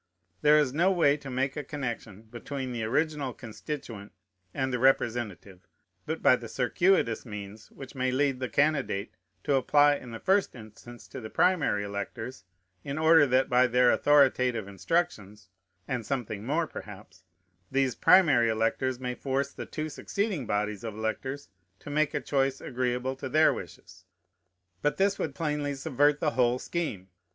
[0.41, 4.11] There is no way to make a connection between the original constituent
[4.51, 5.67] and the representative,
[6.07, 10.55] but by the circuitous means which may lead the candidate to apply in the first
[10.55, 12.45] instance to the primary electors,
[12.83, 15.49] in order that by their authoritative instructions
[15.87, 17.23] (and something more perhaps)
[17.71, 21.47] these primary electors may force the two succeeding bodies of electors
[21.77, 24.05] to make a choice agreeable to their wishes.
[24.81, 27.09] But this would plainly subvert the whole scheme.